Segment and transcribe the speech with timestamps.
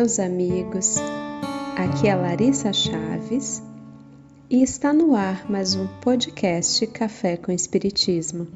[0.00, 0.96] meus amigos.
[1.76, 3.62] Aqui é Larissa Chaves
[4.48, 8.46] e está no ar mais um podcast Café com Espiritismo.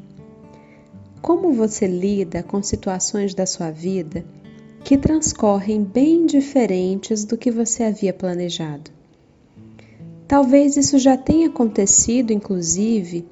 [1.20, 4.24] Como você lida com situações da sua vida
[4.82, 8.90] que transcorrem bem diferentes do que você havia planejado?
[10.26, 13.26] Talvez isso já tenha acontecido, inclusive,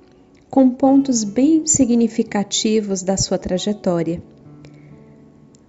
[0.50, 4.22] com pontos bem significativos da sua trajetória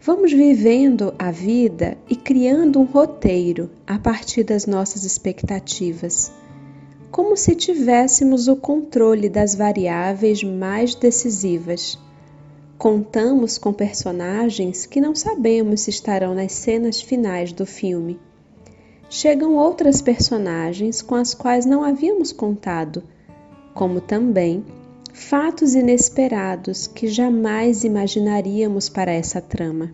[0.05, 6.29] Vamos vivendo a vida e criando um roteiro a partir das nossas expectativas,
[7.09, 11.97] como se tivéssemos o controle das variáveis mais decisivas.
[12.77, 18.19] Contamos com personagens que não sabemos se estarão nas cenas finais do filme.
[19.09, 23.01] Chegam outras personagens com as quais não havíamos contado,
[23.73, 24.65] como também
[25.13, 29.91] fatos inesperados que jamais imaginaríamos para essa trama.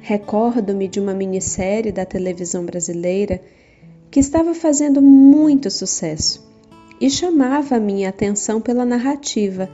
[0.00, 3.38] Recordo-me de uma minissérie da televisão brasileira
[4.10, 6.50] que estava fazendo muito sucesso
[6.98, 9.68] e chamava a minha atenção pela narrativa,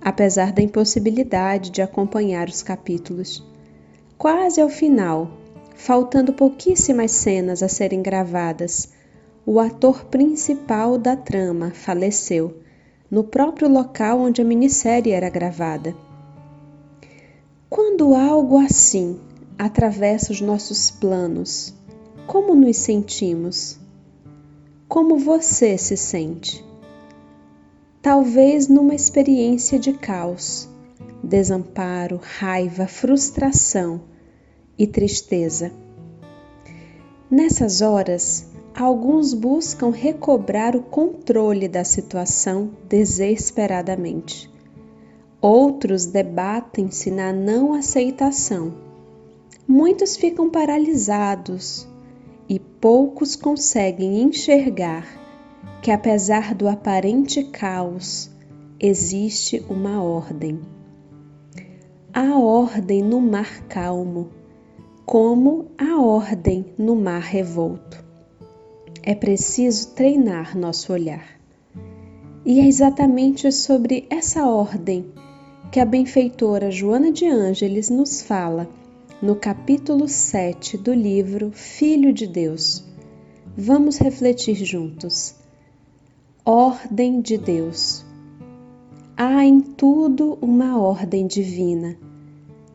[0.00, 3.44] apesar da impossibilidade de acompanhar os capítulos.
[4.16, 5.28] Quase ao final,
[5.74, 8.90] faltando pouquíssimas cenas a serem gravadas,
[9.44, 12.64] o ator principal da trama faleceu
[13.10, 15.94] no próprio local onde a minissérie era gravada.
[17.68, 19.20] Quando algo assim
[19.58, 21.74] atravessa os nossos planos,
[22.26, 23.78] como nos sentimos?
[24.88, 26.64] Como você se sente?
[28.02, 30.68] Talvez numa experiência de caos,
[31.22, 34.02] desamparo, raiva, frustração
[34.78, 35.72] e tristeza.
[37.30, 44.52] Nessas horas, alguns buscam recobrar o controle da situação desesperadamente.
[45.40, 48.74] Outros debatem-se na não aceitação.
[49.66, 51.88] Muitos ficam paralisados
[52.46, 55.06] e poucos conseguem enxergar
[55.80, 58.30] que, apesar do aparente caos,
[58.78, 60.60] existe uma ordem.
[62.12, 64.28] Há ordem no mar calmo,
[65.06, 68.05] como a ordem no mar revolto
[69.06, 71.24] é preciso treinar nosso olhar.
[72.44, 75.06] E é exatamente sobre essa ordem
[75.70, 78.68] que a benfeitora Joana de Ângeles nos fala
[79.22, 82.82] no capítulo 7 do livro Filho de Deus.
[83.56, 85.36] Vamos refletir juntos.
[86.44, 88.04] Ordem de Deus.
[89.16, 91.96] Há em tudo uma ordem divina.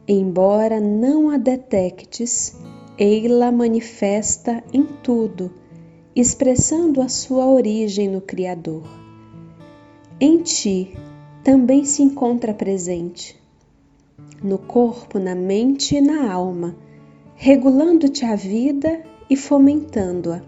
[0.08, 2.56] Embora não a detectes,
[2.98, 5.60] ei-la manifesta em tudo
[6.16, 8.84] expressando a sua origem no Criador.
[10.20, 10.94] Em ti
[11.42, 13.42] também se encontra presente,
[14.44, 16.76] no corpo, na mente e na alma,
[17.36, 20.44] regulando-te a vida e fomentando-a.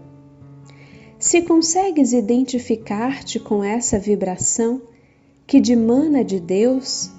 [1.18, 4.82] Se consegues identificar-te com essa vibração
[5.46, 7.10] que dimana de Deus,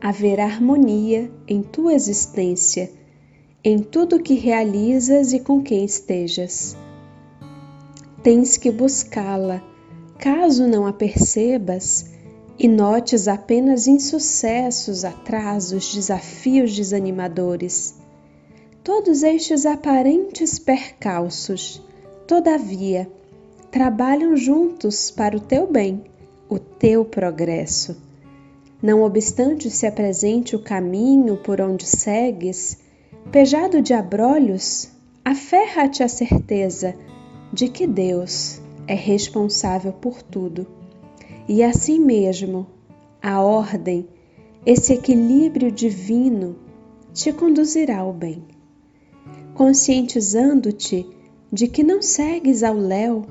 [0.00, 2.92] haverá harmonia em tua existência,
[3.64, 6.76] em tudo que realizas e com quem estejas
[8.26, 9.62] tens que buscá-la.
[10.18, 12.06] Caso não a percebas
[12.58, 17.94] e notes apenas insucessos, atrasos, desafios desanimadores,
[18.82, 21.80] todos estes aparentes percalços,
[22.26, 23.08] todavia,
[23.70, 26.02] trabalham juntos para o teu bem,
[26.48, 27.96] o teu progresso.
[28.82, 32.76] Não obstante se apresente o caminho por onde segues,
[33.30, 34.88] pejado de abrolhos,
[35.24, 36.92] aferra-te à certeza
[37.52, 40.66] de que Deus é responsável por tudo
[41.48, 42.66] e assim mesmo
[43.22, 44.08] a ordem,
[44.64, 46.56] esse equilíbrio divino
[47.12, 48.44] te conduzirá ao bem.
[49.54, 51.06] Conscientizando-te
[51.52, 53.24] de que não segues ao léu,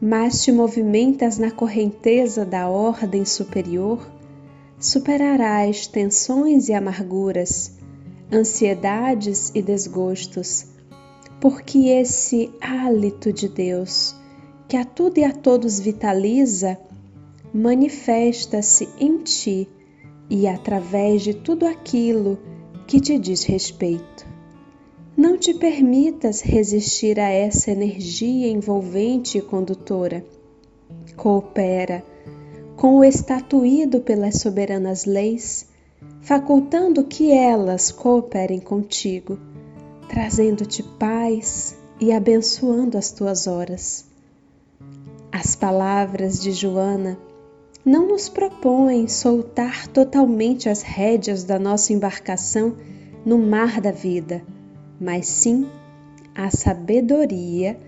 [0.00, 4.06] mas te movimentas na correnteza da ordem superior,
[4.78, 7.72] superarás tensões e amarguras,
[8.30, 10.66] ansiedades e desgostos
[11.48, 14.16] porque esse hálito de Deus,
[14.66, 16.76] que a tudo e a todos vitaliza,
[17.54, 19.68] manifesta-se em ti
[20.28, 22.36] e através de tudo aquilo
[22.88, 24.26] que te diz respeito.
[25.16, 30.24] Não te permitas resistir a essa energia envolvente e condutora.
[31.14, 32.04] Coopera
[32.74, 35.68] com o estatuído pelas soberanas leis,
[36.22, 39.38] facultando que elas cooperem contigo
[40.08, 44.06] trazendo-te paz e abençoando as tuas horas.
[45.32, 47.18] As palavras de Joana
[47.84, 52.74] não nos propõem soltar totalmente as rédeas da nossa embarcação
[53.24, 54.42] no mar da vida,
[55.00, 55.68] mas sim
[56.34, 57.78] a sabedoria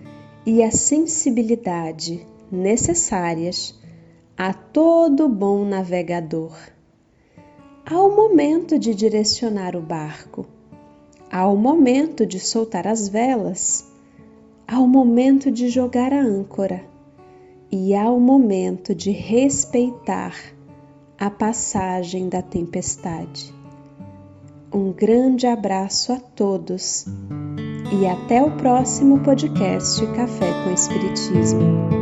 [0.47, 3.79] e a sensibilidade necessárias
[4.37, 6.57] a todo bom navegador.
[7.85, 10.47] Ao momento de direcionar o barco,
[11.31, 13.87] ao momento de soltar as velas,
[14.67, 16.85] ao momento de jogar a âncora
[17.71, 20.35] e ao momento de respeitar
[21.19, 23.53] a passagem da tempestade.
[24.73, 27.07] Um grande abraço a todos
[27.91, 31.98] e até o próximo podcast Café com Espiritismo.